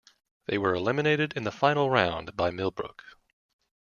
They 0.47 0.57
were 0.57 0.73
eliminated 0.73 1.33
in 1.35 1.43
the 1.43 1.51
first 1.51 1.77
round 1.77 2.35
by 2.35 2.49
Millbrook. 2.49 3.03